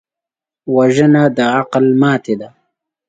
[0.75, 2.49] وژنه د عقل ماتې ده